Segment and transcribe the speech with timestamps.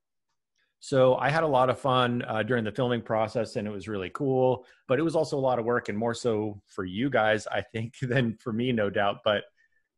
[0.80, 3.88] So I had a lot of fun uh, during the filming process, and it was
[3.88, 4.64] really cool.
[4.86, 7.62] But it was also a lot of work, and more so for you guys, I
[7.62, 9.18] think, than for me, no doubt.
[9.24, 9.44] But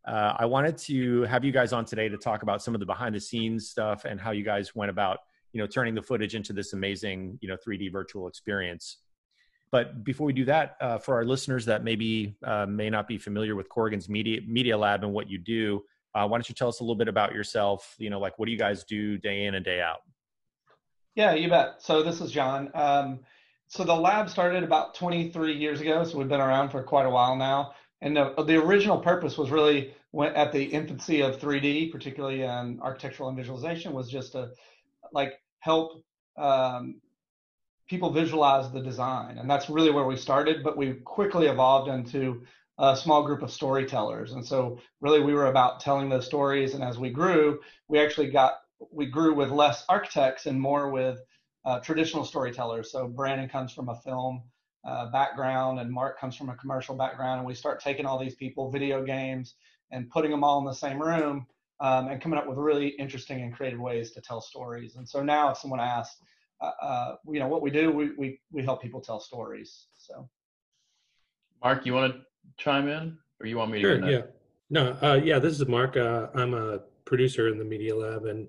[0.06, 2.86] uh, I wanted to have you guys on today to talk about some of the
[2.86, 5.18] behind-the-scenes stuff and how you guys went about,
[5.52, 8.96] you know, turning the footage into this amazing, you know, 3D virtual experience.
[9.70, 13.18] But before we do that, uh, for our listeners that maybe uh, may not be
[13.18, 15.84] familiar with Corgan's Media Media Lab and what you do,
[16.14, 17.94] uh, why don't you tell us a little bit about yourself?
[17.98, 20.00] You know, like what do you guys do day in and day out?
[21.14, 21.82] Yeah, you bet.
[21.82, 22.70] So this is John.
[22.74, 23.20] Um,
[23.68, 27.10] so the lab started about 23 years ago, so we've been around for quite a
[27.10, 27.74] while now.
[28.00, 29.94] And the, the original purpose was really
[30.34, 34.50] at the infancy of 3D, particularly in architectural and visualization, was just to
[35.12, 36.02] like help
[36.36, 37.00] um,
[37.88, 40.62] people visualize the design, and that's really where we started.
[40.62, 42.44] But we quickly evolved into
[42.78, 46.74] a small group of storytellers, and so really we were about telling those stories.
[46.74, 48.54] And as we grew, we actually got
[48.90, 51.20] we grew with less architects and more with
[51.64, 52.90] uh, traditional storytellers.
[52.90, 54.42] So Brandon comes from a film
[54.84, 58.34] uh, background, and Mark comes from a commercial background, and we start taking all these
[58.34, 59.54] people, video games,
[59.90, 61.46] and putting them all in the same room,
[61.80, 64.96] um, and coming up with really interesting and creative ways to tell stories.
[64.96, 66.16] And so now, if someone asks,
[66.60, 69.86] uh, uh you know, what we do, we we we help people tell stories.
[69.98, 70.28] So,
[71.62, 72.20] Mark, you want to
[72.56, 73.82] chime in, or you want me to?
[73.82, 74.10] Sure.
[74.10, 74.22] Yeah.
[74.70, 74.96] No.
[75.02, 75.38] Uh, yeah.
[75.38, 75.96] This is Mark.
[75.96, 78.46] Uh, I'm a producer in the Media Lab, and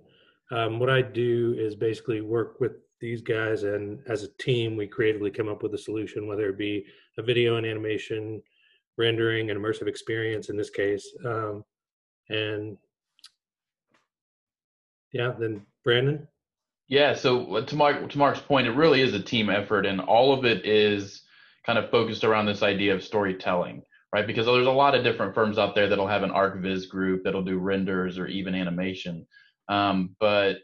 [0.51, 4.85] um, what I do is basically work with these guys, and as a team, we
[4.85, 6.85] creatively come up with a solution, whether it be
[7.17, 8.41] a video and animation,
[8.97, 11.09] rendering, an immersive experience in this case.
[11.25, 11.63] Um,
[12.29, 12.77] and
[15.13, 16.27] yeah, then Brandon.
[16.87, 17.13] Yeah.
[17.13, 20.33] So uh, to Mark to Mark's point, it really is a team effort, and all
[20.33, 21.23] of it is
[21.65, 23.83] kind of focused around this idea of storytelling,
[24.13, 24.27] right?
[24.27, 27.43] Because there's a lot of different firms out there that'll have an ArchViz group that'll
[27.43, 29.25] do renders or even animation.
[29.71, 30.57] Um, but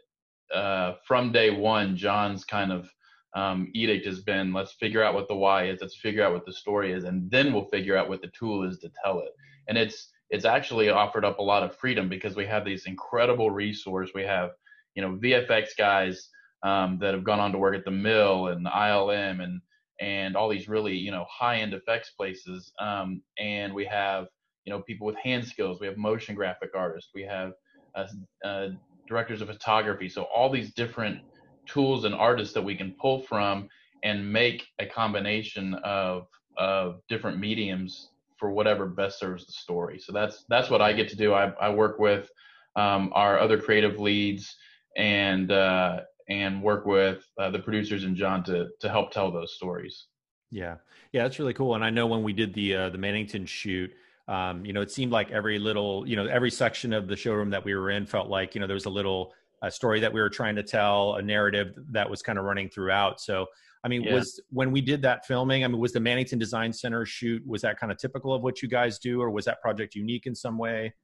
[0.54, 2.90] uh, from day one, John's kind of
[3.34, 6.44] um, edict has been let's figure out what the why is, let's figure out what
[6.46, 9.30] the story is, and then we'll figure out what the tool is to tell it.
[9.68, 13.50] And it's it's actually offered up a lot of freedom because we have these incredible
[13.50, 14.10] resource.
[14.14, 14.50] We have
[14.94, 16.28] you know VFX guys
[16.62, 19.60] um, that have gone on to work at the Mill and ILM and
[20.00, 22.72] and all these really you know high end effects places.
[22.78, 24.26] Um, and we have
[24.64, 25.80] you know people with hand skills.
[25.80, 27.10] We have motion graphic artists.
[27.14, 27.52] We have
[27.94, 28.06] uh,
[28.44, 28.68] uh,
[29.08, 30.08] directors of photography.
[30.08, 31.20] So all these different
[31.66, 33.68] tools and artists that we can pull from
[34.02, 36.26] and make a combination of
[36.56, 39.98] of different mediums for whatever best serves the story.
[39.98, 41.32] So that's that's what I get to do.
[41.34, 42.30] I, I work with
[42.76, 44.56] um, our other creative leads
[44.96, 49.54] and uh, and work with uh, the producers and John to to help tell those
[49.54, 50.06] stories.
[50.50, 50.76] Yeah,
[51.12, 51.74] yeah, that's really cool.
[51.74, 53.90] And I know when we did the uh, the Mannington shoot,
[54.28, 57.50] um, you know, it seemed like every little, you know, every section of the showroom
[57.50, 59.32] that we were in felt like, you know, there was a little
[59.62, 62.68] a story that we were trying to tell, a narrative that was kind of running
[62.68, 63.20] throughout.
[63.20, 63.46] So,
[63.82, 64.14] I mean, yeah.
[64.14, 67.62] was when we did that filming, I mean, was the Mannington Design Center shoot, was
[67.62, 70.34] that kind of typical of what you guys do, or was that project unique in
[70.34, 70.94] some way?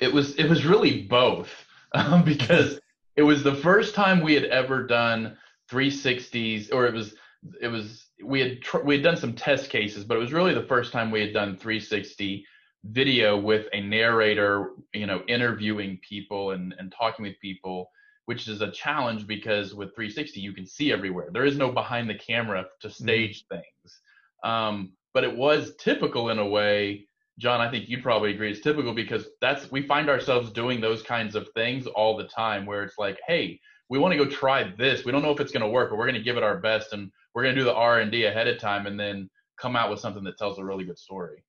[0.00, 1.50] It was, it was really both
[1.94, 2.80] um, because
[3.16, 5.36] it was the first time we had ever done
[5.70, 7.14] 360s, or it was,
[7.60, 10.54] it was we had tr- we had done some test cases, but it was really
[10.54, 12.44] the first time we had done 360
[12.84, 17.90] video with a narrator, you know, interviewing people and and talking with people,
[18.26, 21.28] which is a challenge because with 360 you can see everywhere.
[21.32, 23.04] There is no behind the camera to mm-hmm.
[23.04, 23.56] stage mm-hmm.
[23.56, 24.00] things.
[24.44, 28.50] Um, but it was typical in a way John, I think you'd probably agree.
[28.50, 32.66] It's typical because that's we find ourselves doing those kinds of things all the time,
[32.66, 35.04] where it's like, hey, we want to go try this.
[35.04, 36.58] We don't know if it's going to work, but we're going to give it our
[36.58, 39.28] best, and we're going to do the R and D ahead of time, and then
[39.58, 41.42] come out with something that tells a really good story.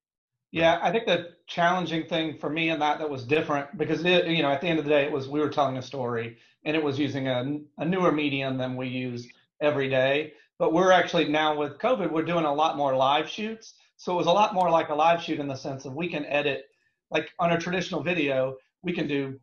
[0.52, 4.26] Yeah, I think the challenging thing for me in that that was different because it,
[4.26, 6.38] you know, at the end of the day, it was we were telling a story
[6.66, 9.28] and it was using a, a newer medium than we use
[9.62, 10.34] every day.
[10.58, 13.76] But we're actually now with COVID, we're doing a lot more live shoots.
[13.98, 16.10] So it was a lot more like a live shoot in the sense of we
[16.10, 16.66] can edit,
[17.12, 19.40] like on a traditional video, we can do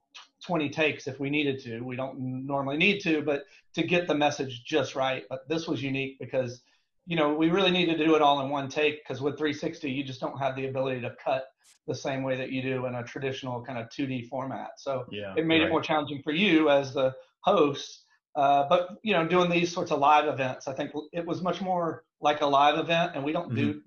[0.46, 1.80] 20 takes if we needed to.
[1.80, 3.44] We don't normally need to, but
[3.74, 5.24] to get the message just right.
[5.28, 6.62] But this was unique because
[7.06, 9.90] you know, we really needed to do it all in one take because with 360,
[9.90, 11.46] you just don't have the ability to cut
[11.86, 14.70] the same way that you do in a traditional kind of 2D format.
[14.78, 15.68] So yeah, it made right.
[15.68, 18.02] it more challenging for you as the host.
[18.34, 21.60] Uh, but you know, doing these sorts of live events, I think it was much
[21.60, 23.72] more like a live event, and we don't mm-hmm.
[23.72, 23.82] do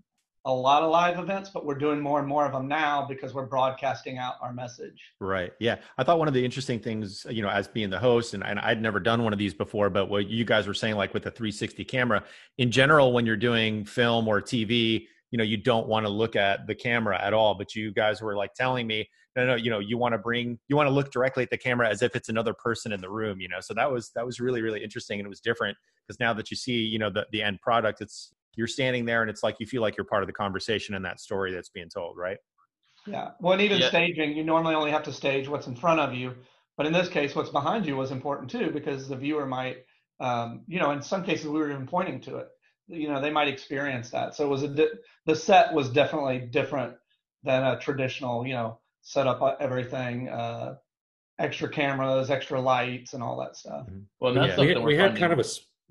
[0.45, 3.33] a lot of live events, but we're doing more and more of them now because
[3.33, 5.11] we're broadcasting out our message.
[5.19, 5.51] Right.
[5.59, 5.77] Yeah.
[5.97, 8.59] I thought one of the interesting things, you know, as being the host, and, and
[8.59, 11.23] I'd never done one of these before, but what you guys were saying, like with
[11.23, 12.23] the 360 camera,
[12.57, 16.35] in general, when you're doing film or TV, you know, you don't want to look
[16.35, 17.55] at the camera at all.
[17.55, 20.57] But you guys were like telling me, no, no, you know, you want to bring,
[20.67, 23.09] you want to look directly at the camera as if it's another person in the
[23.09, 23.59] room, you know.
[23.59, 25.77] So that was that was really really interesting, and it was different
[26.07, 29.21] because now that you see, you know, the the end product, it's you're standing there
[29.21, 31.69] and it's like you feel like you're part of the conversation in that story that's
[31.69, 32.37] being told, right?
[33.07, 33.31] Yeah.
[33.39, 33.89] Well, and even yeah.
[33.89, 36.33] staging, you normally only have to stage what's in front of you,
[36.77, 39.85] but in this case, what's behind you was important too because the viewer might,
[40.19, 42.47] um, you know, in some cases we were even pointing to it.
[42.87, 44.35] You know, they might experience that.
[44.35, 46.95] So it was a di- the set was definitely different
[47.43, 50.75] than a traditional, you know, set up uh, everything, uh,
[51.37, 53.87] extra cameras, extra lights, and all that stuff.
[53.87, 53.99] Mm-hmm.
[54.19, 54.59] Well, that's yeah.
[54.59, 55.45] we had, we had kind of a.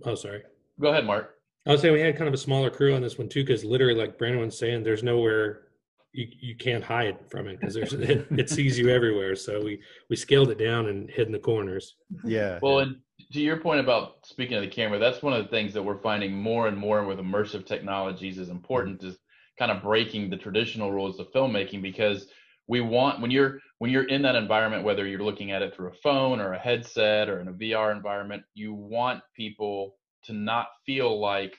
[0.05, 0.43] Oh, sorry.
[0.81, 1.38] Go ahead, Mark.
[1.69, 3.62] I would say we had kind of a smaller crew on this one too, because
[3.62, 5.69] literally, like Brandon was saying, there's nowhere
[6.12, 9.37] you, you can't hide from it because there's it, it, sees you everywhere.
[9.37, 11.97] So we we scaled it down and hid in the corners.
[12.25, 12.59] Yeah.
[12.62, 12.97] Well, and
[13.32, 16.00] to your point about speaking of the camera, that's one of the things that we're
[16.00, 19.09] finding more and more with immersive technologies is important mm-hmm.
[19.09, 19.19] is
[19.59, 22.29] kind of breaking the traditional rules of filmmaking because
[22.67, 25.88] we want when you're when you're in that environment whether you're looking at it through
[25.88, 30.69] a phone or a headset or in a VR environment you want people to not
[30.85, 31.56] feel like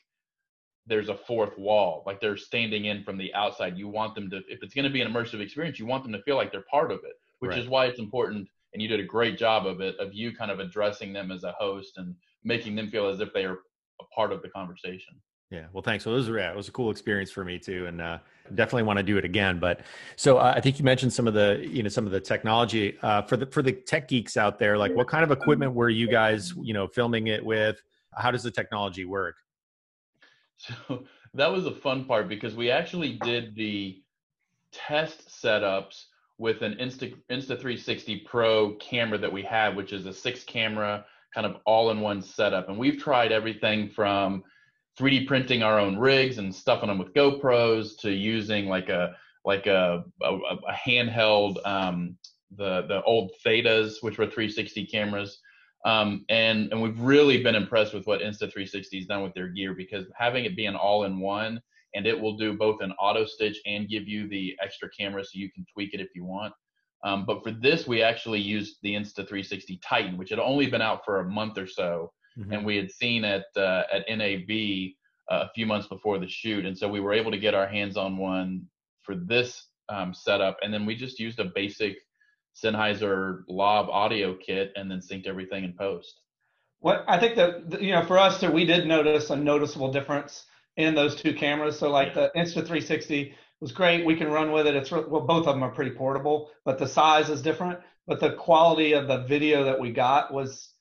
[0.87, 3.77] there's a fourth wall, like they're standing in from the outside.
[3.77, 6.11] You want them to, if it's going to be an immersive experience, you want them
[6.13, 7.59] to feel like they're part of it, which right.
[7.59, 8.47] is why it's important.
[8.73, 11.43] And you did a great job of it, of you kind of addressing them as
[11.43, 13.59] a host and making them feel as if they are
[14.01, 15.15] a part of the conversation.
[15.51, 16.05] Yeah, well, thanks.
[16.05, 18.19] Well, it was yeah, it was a cool experience for me too, and uh,
[18.53, 19.59] definitely want to do it again.
[19.59, 19.81] But
[20.15, 22.99] so uh, I think you mentioned some of the you know some of the technology
[23.01, 24.77] uh, for the for the tech geeks out there.
[24.77, 27.81] Like, what kind of equipment were you guys you know filming it with?
[28.13, 29.35] How does the technology work?
[30.57, 34.01] So that was a fun part because we actually did the
[34.71, 36.05] test setups
[36.37, 41.05] with an Insta Insta 360 Pro camera that we had, which is a six camera
[41.33, 42.69] kind of all-in-one setup.
[42.69, 44.43] And we've tried everything from
[44.99, 49.15] 3D printing our own rigs and stuffing them with GoPros to using like a
[49.45, 52.17] like a a, a handheld um,
[52.55, 55.39] the the old Thetas, which were 360 cameras.
[55.85, 59.73] Um, and and we've really been impressed with what Insta360 has done with their gear
[59.73, 61.61] because having it be an all-in-one
[61.95, 65.31] and it will do both an auto stitch and give you the extra camera so
[65.33, 66.53] you can tweak it if you want.
[67.03, 71.05] Um, but for this, we actually used the Insta360 Titan, which had only been out
[71.05, 72.51] for a month or so, mm-hmm.
[72.51, 74.49] and we had seen at uh, at NAB
[75.31, 77.67] uh, a few months before the shoot, and so we were able to get our
[77.67, 78.63] hands on one
[79.01, 81.97] for this um, setup, and then we just used a basic
[82.55, 86.21] Sennheiser Lav audio kit and then synced everything in post.
[86.79, 90.45] What I think that you know for us too, we did notice a noticeable difference
[90.77, 91.77] in those two cameras.
[91.77, 94.05] So like the Insta360 was great.
[94.05, 94.75] We can run with it.
[94.75, 97.79] It's well, both of them are pretty portable, but the size is different.
[98.07, 100.73] But the quality of the video that we got was,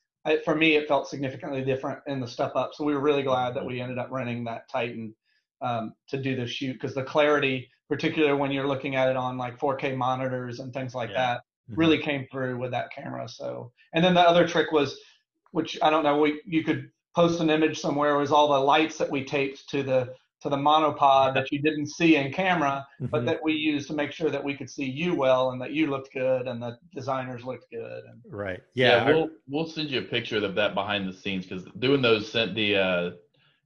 [0.43, 2.71] for me, it felt significantly different in the step up.
[2.73, 5.13] So we were really glad that we ended up renting that Titan
[5.61, 9.37] um, to do the shoot because the clarity, particularly when you're looking at it on
[9.37, 11.17] like 4K monitors and things like yeah.
[11.17, 11.79] that, mm-hmm.
[11.79, 13.27] really came through with that camera.
[13.27, 14.99] So, and then the other trick was,
[15.51, 18.97] which I don't know, we you could post an image somewhere was all the lights
[18.97, 23.07] that we taped to the to the monopod that you didn't see in camera, mm-hmm.
[23.07, 25.71] but that we used to make sure that we could see you well and that
[25.71, 28.03] you looked good and the designers looked good.
[28.05, 28.61] And, right.
[28.73, 29.05] Yeah.
[29.05, 32.31] yeah we'll we'll send you a picture of that behind the scenes because doing those
[32.31, 33.11] sent the uh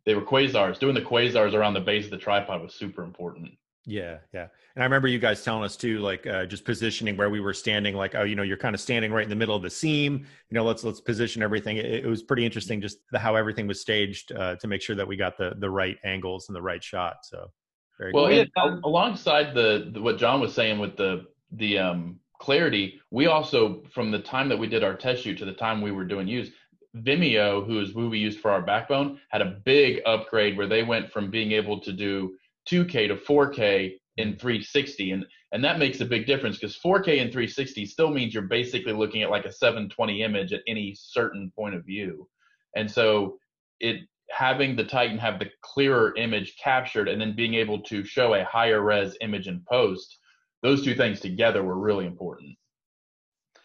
[0.05, 0.79] they were quasars.
[0.79, 3.51] Doing the quasars around the base of the tripod was super important.
[3.85, 4.47] Yeah, yeah.
[4.75, 7.53] And I remember you guys telling us too, like uh, just positioning where we were
[7.53, 9.69] standing, like, oh, you know, you're kind of standing right in the middle of the
[9.69, 10.25] seam.
[10.49, 11.77] You know, let's let's position everything.
[11.77, 14.95] It, it was pretty interesting, just the, how everything was staged uh, to make sure
[14.95, 17.17] that we got the the right angles and the right shot.
[17.23, 17.51] So
[17.99, 18.49] Very good.
[18.55, 18.79] well, cool.
[18.85, 24.11] alongside the, the what John was saying with the the um, clarity, we also from
[24.11, 26.51] the time that we did our test shoot to the time we were doing use,
[26.95, 30.83] Vimeo, who is who we used for our backbone, had a big upgrade where they
[30.83, 32.35] went from being able to do
[32.69, 37.27] 2K to 4K in 360, and and that makes a big difference because 4K in
[37.27, 41.75] 360 still means you're basically looking at like a 720 image at any certain point
[41.75, 42.27] of view,
[42.75, 43.37] and so
[43.79, 48.33] it having the Titan have the clearer image captured and then being able to show
[48.33, 50.17] a higher res image in post,
[50.61, 52.55] those two things together were really important.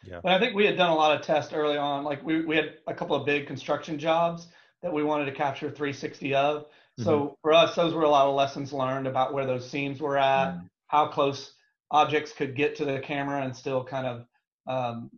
[0.05, 0.21] Yeah.
[0.23, 2.05] But I think we had done a lot of tests early on.
[2.05, 4.49] Like we, we had a couple of big construction jobs
[4.83, 6.67] that we wanted to capture 360 of.
[6.99, 7.35] So mm-hmm.
[7.43, 10.55] for us, those were a lot of lessons learned about where those seams were at,
[10.55, 10.67] mm-hmm.
[10.89, 11.53] how close
[11.91, 14.27] objects could get to the camera and still kind of
[14.67, 15.11] um,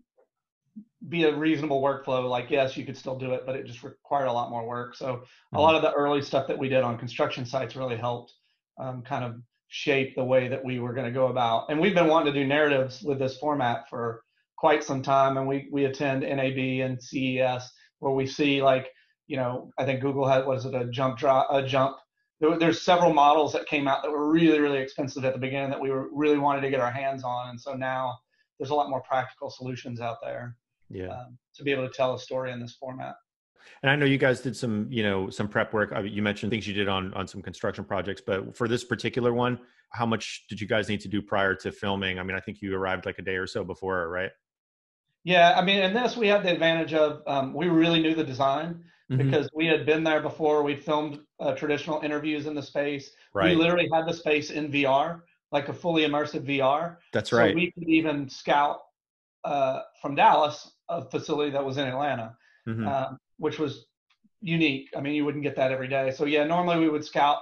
[1.09, 2.29] be a reasonable workflow.
[2.29, 4.95] Like, yes, you could still do it, but it just required a lot more work.
[4.95, 5.57] So mm-hmm.
[5.57, 8.35] a lot of the early stuff that we did on construction sites really helped
[8.79, 11.71] um, kind of shape the way that we were going to go about.
[11.71, 14.23] And we've been wanting to do narratives with this format for
[14.59, 15.39] quite some time.
[15.39, 18.89] And we, we attend NAB and CES where we see like,
[19.31, 21.97] you know, I think Google had, what is it, a jump drop, a jump.
[22.41, 25.71] There, there's several models that came out that were really, really expensive at the beginning
[25.71, 27.51] that we were really wanted to get our hands on.
[27.51, 28.19] And so now
[28.59, 30.57] there's a lot more practical solutions out there
[30.91, 33.15] yeah um, to be able to tell a story in this format
[33.83, 36.67] and i know you guys did some you know some prep work you mentioned things
[36.67, 39.59] you did on on some construction projects but for this particular one
[39.93, 42.61] how much did you guys need to do prior to filming i mean i think
[42.61, 44.31] you arrived like a day or so before right
[45.25, 48.25] yeah i mean in this we had the advantage of um, we really knew the
[48.25, 49.19] design mm-hmm.
[49.19, 53.51] because we had been there before we'd filmed uh, traditional interviews in the space right.
[53.51, 55.21] we literally had the space in vr
[55.53, 58.83] like a fully immersive vr that's right so we could even scout
[59.45, 62.37] uh, from dallas a facility that was in Atlanta,
[62.69, 62.87] mm-hmm.
[62.87, 63.87] um, which was
[64.43, 64.91] unique.
[64.97, 66.11] I mean, you wouldn't get that every day.
[66.11, 67.39] So yeah, normally we would scout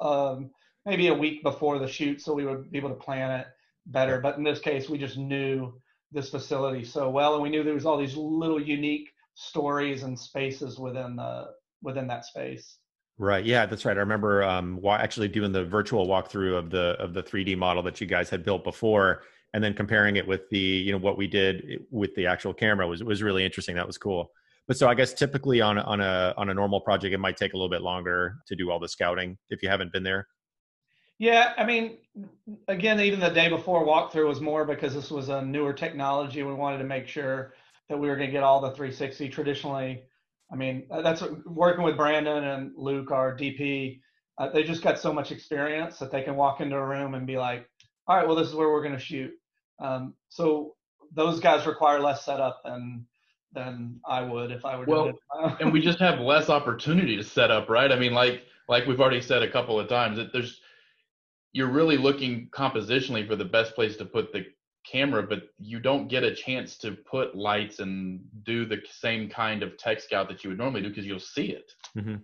[0.00, 0.50] um,
[0.84, 3.46] maybe a week before the shoot, so we would be able to plan it
[3.86, 4.20] better.
[4.20, 5.72] But in this case, we just knew
[6.10, 9.08] this facility so well, and we knew there was all these little unique
[9.42, 11.46] stories and spaces within the
[11.82, 12.78] within that space.
[13.18, 13.44] Right.
[13.44, 13.96] Yeah, that's right.
[13.96, 18.00] I remember um, actually doing the virtual walkthrough of the of the 3D model that
[18.00, 19.22] you guys had built before,
[19.52, 22.86] and then comparing it with the you know what we did with the actual camera
[22.86, 23.76] was was really interesting.
[23.76, 24.30] That was cool.
[24.66, 27.52] But so I guess typically on on a on a normal project, it might take
[27.52, 30.26] a little bit longer to do all the scouting if you haven't been there.
[31.18, 31.98] Yeah, I mean,
[32.66, 36.42] again, even the day before walkthrough was more because this was a newer technology.
[36.42, 37.54] We wanted to make sure
[37.92, 39.28] that we were going to get all the 360.
[39.28, 40.02] Traditionally,
[40.50, 44.00] I mean, that's what, working with Brandon and Luke, our DP.
[44.38, 47.26] Uh, they just got so much experience that they can walk into a room and
[47.26, 47.68] be like,
[48.08, 49.30] "All right, well, this is where we're going to shoot."
[49.78, 50.74] Um, so
[51.14, 53.06] those guys require less setup than
[53.52, 55.12] than I would if I were well,
[55.60, 57.92] and we just have less opportunity to set up, right?
[57.92, 60.62] I mean, like like we've already said a couple of times, that there's
[61.52, 64.46] you're really looking compositionally for the best place to put the
[64.84, 69.62] camera, but you don't get a chance to put lights and do the same kind
[69.62, 71.72] of tech scout that you would normally do because you'll see it.
[71.96, 72.16] Mm-hmm.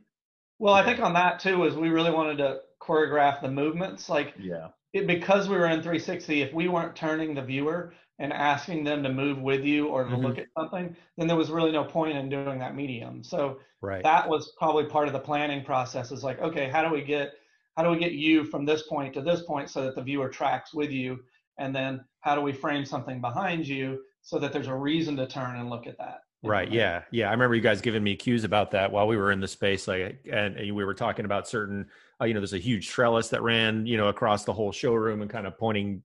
[0.58, 4.08] Well, I think on that too is we really wanted to choreograph the movements.
[4.08, 8.32] Like, yeah, it, because we were in 360, if we weren't turning the viewer and
[8.32, 10.26] asking them to move with you or to mm-hmm.
[10.26, 13.22] look at something, then there was really no point in doing that medium.
[13.22, 14.02] So right.
[14.02, 16.10] that was probably part of the planning process.
[16.10, 17.34] Is like, okay, how do we get
[17.76, 20.28] how do we get you from this point to this point so that the viewer
[20.28, 21.20] tracks with you,
[21.58, 25.26] and then how do we frame something behind you so that there's a reason to
[25.26, 26.20] turn and look at that.
[26.42, 26.70] Right.
[26.70, 27.02] Yeah.
[27.10, 27.28] Yeah.
[27.28, 29.88] I remember you guys giving me cues about that while we were in the space.
[29.88, 31.86] Like, and, and we were talking about certain,
[32.20, 35.22] uh, you know, there's a huge trellis that ran, you know, across the whole showroom
[35.22, 36.02] and kind of pointing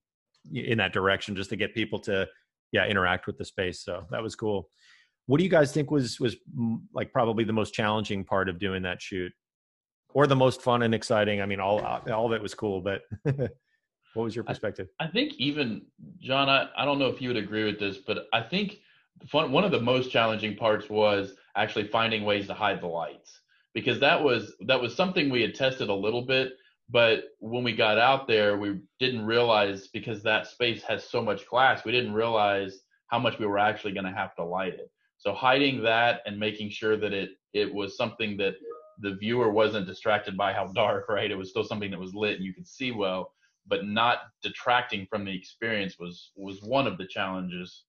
[0.52, 2.26] in that direction just to get people to,
[2.72, 3.84] yeah, interact with the space.
[3.84, 4.68] So that was cool.
[5.26, 6.36] What do you guys think was was
[6.92, 9.32] like probably the most challenging part of doing that shoot,
[10.12, 11.40] or the most fun and exciting?
[11.40, 13.02] I mean, all all of it was cool, but
[14.14, 14.88] what was your perspective?
[15.00, 15.82] I, I think even
[16.20, 18.78] John, I, I don't know if you would agree with this, but I think
[19.26, 23.40] fun, one of the most challenging parts was actually finding ways to hide the lights
[23.74, 26.54] because that was that was something we had tested a little bit
[26.90, 31.46] but when we got out there we didn't realize because that space has so much
[31.48, 32.80] glass we didn't realize
[33.14, 34.90] how much we were actually going to have to light it.
[35.18, 38.54] So hiding that and making sure that it it was something that
[38.98, 41.30] the viewer wasn't distracted by how dark right?
[41.30, 43.33] It was still something that was lit and you could see well
[43.66, 47.84] but not detracting from the experience was was one of the challenges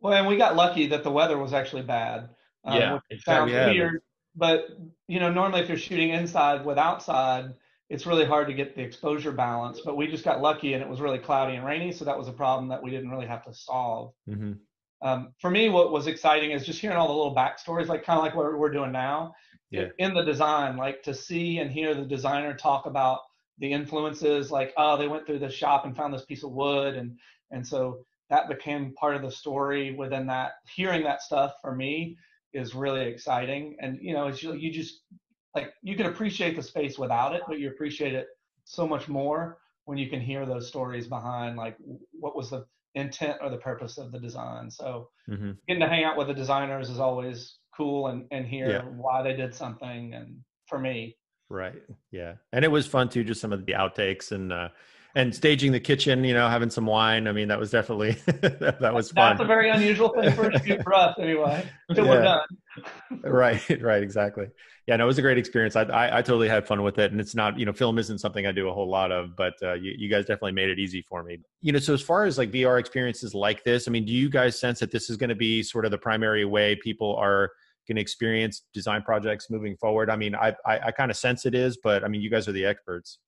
[0.00, 2.28] well, and we got lucky that the weather was actually bad.
[2.64, 4.02] Um, yeah, it sounds yeah, weird,
[4.34, 4.68] but
[5.08, 7.54] you know, normally if you're shooting inside with outside,
[7.88, 9.80] it's really hard to get the exposure balance.
[9.84, 12.28] But we just got lucky, and it was really cloudy and rainy, so that was
[12.28, 14.12] a problem that we didn't really have to solve.
[14.28, 14.52] Mm-hmm.
[15.02, 18.18] Um, for me, what was exciting is just hearing all the little backstories, like kind
[18.18, 19.34] of like what we're doing now
[19.70, 19.88] yeah.
[19.98, 23.20] in the design, like to see and hear the designer talk about
[23.58, 26.94] the influences like oh they went through the shop and found this piece of wood
[26.94, 27.16] and
[27.50, 32.16] and so that became part of the story within that hearing that stuff for me
[32.52, 35.02] is really exciting and you know it's you just
[35.54, 38.26] like you can appreciate the space without it but you appreciate it
[38.64, 41.76] so much more when you can hear those stories behind like
[42.12, 45.52] what was the intent or the purpose of the design so mm-hmm.
[45.68, 48.82] getting to hang out with the designers is always cool and and hear yeah.
[48.82, 51.16] why they did something and for me
[51.48, 54.68] right yeah and it was fun too just some of the outtakes and uh
[55.16, 57.26] and staging the kitchen, you know, having some wine.
[57.26, 59.30] I mean, that was definitely that, that, was fun.
[59.30, 61.66] That's a very unusual thing for a shoot for us, anyway.
[61.88, 62.40] yeah.
[63.24, 64.48] right, right, exactly.
[64.86, 65.74] Yeah, no, it was a great experience.
[65.74, 68.18] I, I, I totally had fun with it, and it's not, you know, film isn't
[68.18, 70.78] something I do a whole lot of, but uh, you, you guys definitely made it
[70.78, 71.38] easy for me.
[71.62, 74.28] You know, so as far as like VR experiences like this, I mean, do you
[74.28, 77.52] guys sense that this is going to be sort of the primary way people are
[77.94, 80.10] to experience design projects moving forward?
[80.10, 82.48] I mean, I, I, I kind of sense it is, but I mean, you guys
[82.48, 83.18] are the experts.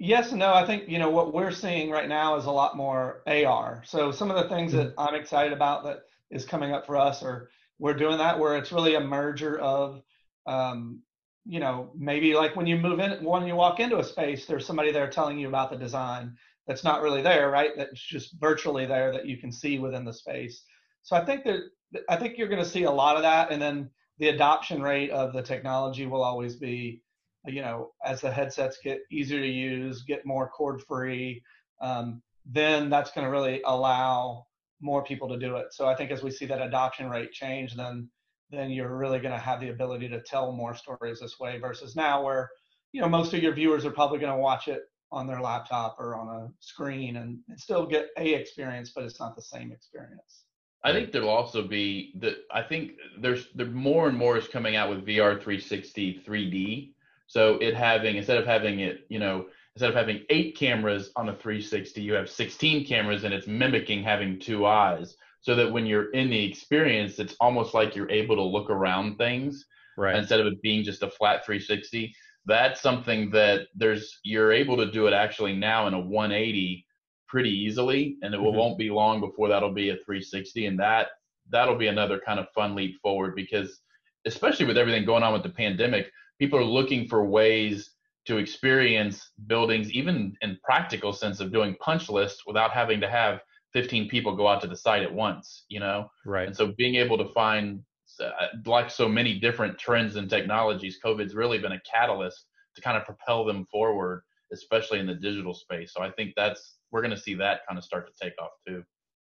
[0.00, 0.52] Yes and no.
[0.52, 3.82] I think you know what we're seeing right now is a lot more AR.
[3.86, 5.00] So some of the things that mm-hmm.
[5.00, 8.72] I'm excited about that is coming up for us, or we're doing that where it's
[8.72, 10.02] really a merger of,
[10.46, 11.00] um,
[11.46, 14.66] you know, maybe like when you move in, when you walk into a space, there's
[14.66, 17.70] somebody there telling you about the design that's not really there, right?
[17.76, 20.64] That's just virtually there that you can see within the space.
[21.02, 21.60] So I think that
[22.08, 25.10] I think you're going to see a lot of that, and then the adoption rate
[25.10, 27.02] of the technology will always be
[27.46, 31.42] you know, as the headsets get easier to use, get more cord free,
[31.80, 34.46] um, then that's going to really allow
[34.80, 35.66] more people to do it.
[35.72, 38.08] So I think as we see that adoption rate change, then
[38.50, 41.94] then you're really going to have the ability to tell more stories this way versus
[41.94, 42.48] now where
[42.92, 45.96] you know most of your viewers are probably going to watch it on their laptop
[45.98, 49.72] or on a screen and, and still get a experience, but it's not the same
[49.72, 50.44] experience.
[50.84, 54.76] I think there'll also be the I think there's there more and more is coming
[54.76, 56.92] out with VR 360 3D
[57.28, 61.28] so it having instead of having it, you know, instead of having eight cameras on
[61.28, 65.14] a 360, you have 16 cameras and it's mimicking having two eyes.
[65.42, 69.18] So that when you're in the experience, it's almost like you're able to look around
[69.18, 69.64] things
[69.96, 70.16] right.
[70.16, 72.12] instead of it being just a flat 360.
[72.46, 76.84] That's something that there's you're able to do it actually now in a 180
[77.28, 78.56] pretty easily, and it mm-hmm.
[78.56, 81.08] won't be long before that'll be a 360, and that
[81.50, 83.80] that'll be another kind of fun leap forward because
[84.26, 87.92] especially with everything going on with the pandemic, people are looking for ways
[88.26, 93.40] to experience buildings, even in practical sense of doing punch lists without having to have
[93.72, 96.10] 15 people go out to the site at once, you know?
[96.26, 96.46] Right.
[96.46, 97.82] And so being able to find,
[98.22, 98.30] uh,
[98.66, 103.04] like so many different trends and technologies, COVID's really been a catalyst to kind of
[103.04, 105.92] propel them forward, especially in the digital space.
[105.94, 108.50] So I think that's, we're going to see that kind of start to take off
[108.66, 108.82] too.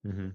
[0.06, 0.30] Mm-hmm.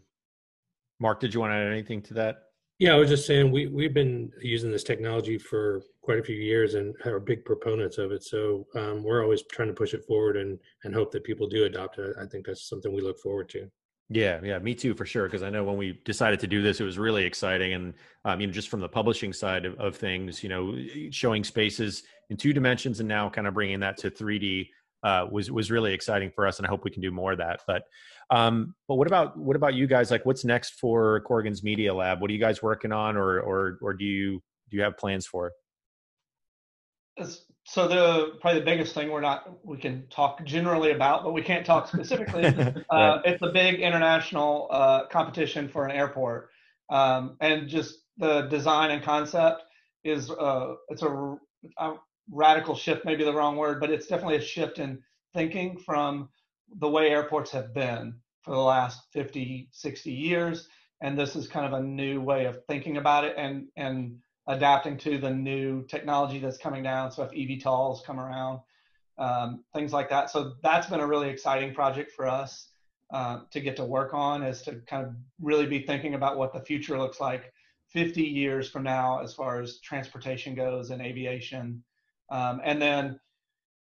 [1.00, 2.36] Mark, did you want to add anything to that?
[2.78, 6.36] Yeah, I was just saying we we've been using this technology for quite a few
[6.36, 8.24] years and are big proponents of it.
[8.24, 11.64] So um, we're always trying to push it forward and and hope that people do
[11.64, 12.16] adopt it.
[12.18, 13.70] I think that's something we look forward to.
[14.12, 15.24] Yeah, yeah, me too for sure.
[15.24, 18.40] Because I know when we decided to do this, it was really exciting, and um,
[18.40, 20.74] you know, just from the publishing side of, of things, you know,
[21.10, 24.68] showing spaces in two dimensions, and now kind of bringing that to 3D
[25.02, 27.38] uh, was was really exciting for us, and I hope we can do more of
[27.38, 27.60] that.
[27.66, 27.82] But
[28.30, 30.10] um, but what about what about you guys?
[30.10, 32.20] Like, what's next for Corgan's Media Lab?
[32.20, 35.26] What are you guys working on, or or or do you do you have plans
[35.26, 35.52] for?
[37.64, 41.42] So the probably the biggest thing we're not we can talk generally about, but we
[41.42, 42.44] can't talk specifically.
[42.90, 46.50] uh, It's a big international uh, competition for an airport,
[46.90, 49.62] um, and just the design and concept
[50.04, 51.36] is uh, it's a,
[51.78, 51.94] a
[52.30, 55.02] radical shift, maybe the wrong word, but it's definitely a shift in
[55.34, 56.28] thinking from
[56.78, 60.68] the way airports have been for the last 50, 60 years.
[61.02, 64.98] And this is kind of a new way of thinking about it and, and adapting
[64.98, 67.10] to the new technology that's coming down.
[67.10, 68.60] So if eVTOLs come around,
[69.18, 70.30] um, things like that.
[70.30, 72.68] So that's been a really exciting project for us
[73.12, 76.52] uh, to get to work on is to kind of really be thinking about what
[76.52, 77.52] the future looks like
[77.88, 81.82] 50 years from now as far as transportation goes and aviation.
[82.30, 83.20] Um, and then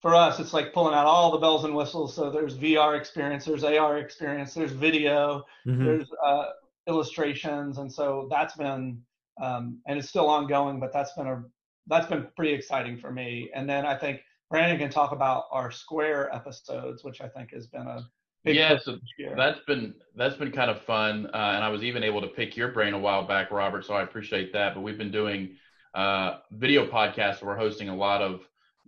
[0.02, 2.16] for us, it's like pulling out all the bells and whistles.
[2.16, 5.84] So there's VR experience, there's AR experience, there's video, mm-hmm.
[5.84, 6.46] there's uh,
[6.88, 9.02] illustrations, and so that's been
[9.42, 11.44] um, and it's still ongoing, but that's been a
[11.88, 13.50] that's been pretty exciting for me.
[13.54, 17.68] And then I think Brandon can talk about our Square episodes, which I think has
[17.68, 18.06] been a
[18.46, 19.00] yeah, so
[19.36, 22.56] that's been that's been kind of fun, uh, and I was even able to pick
[22.56, 23.86] your brain a while back, Robert.
[23.86, 24.76] So I appreciate that.
[24.76, 25.56] But we've been doing
[25.96, 27.42] uh, video podcasts.
[27.42, 28.42] We're hosting a lot of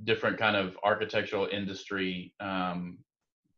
[0.03, 2.99] different kind of architectural industry um,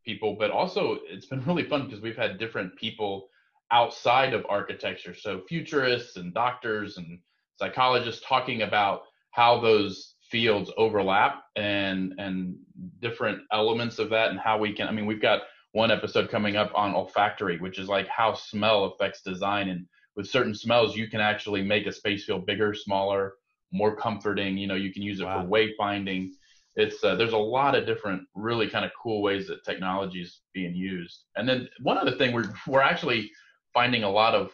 [0.04, 3.28] people, but also it's been really fun because we've had different people
[3.72, 7.18] outside of architecture, so futurists and doctors and
[7.56, 12.56] psychologists talking about how those fields overlap and and
[13.00, 16.56] different elements of that and how we can i mean we've got one episode coming
[16.56, 19.86] up on olfactory which is like how smell affects design and
[20.16, 23.34] with certain smells you can actually make a space feel bigger smaller
[23.72, 25.42] more comforting you know you can use it wow.
[25.42, 26.30] for wayfinding
[26.76, 30.40] it's uh, there's a lot of different really kind of cool ways that technology is
[30.54, 33.30] being used and then one other thing we're we're actually
[33.72, 34.52] finding a lot of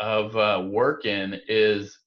[0.00, 1.98] of uh, work in is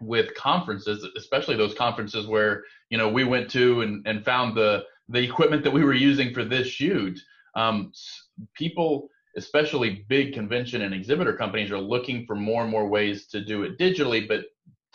[0.00, 4.84] with conferences, especially those conferences where you know we went to and, and found the
[5.08, 7.18] the equipment that we were using for this shoot.
[7.54, 7.92] Um,
[8.54, 13.42] people, especially big convention and exhibitor companies, are looking for more and more ways to
[13.42, 14.44] do it digitally, but